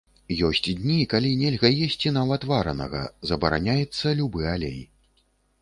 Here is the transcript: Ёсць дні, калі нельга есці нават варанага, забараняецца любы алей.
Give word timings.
Ёсць 0.47 0.61
дні, 0.79 0.95
калі 1.11 1.33
нельга 1.41 1.71
есці 1.87 2.13
нават 2.17 2.47
варанага, 2.53 3.03
забараняецца 3.33 4.15
любы 4.23 4.41
алей. 4.57 4.79